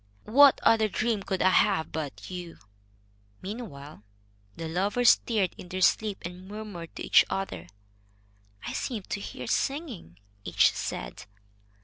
[0.25, 2.57] What other dream could I have but you?"
[3.39, 4.01] Meanwhile,
[4.55, 7.67] the lovers stirred in their sleep, and murmured to each other.
[8.65, 11.25] "I seemed to hear singing," each said.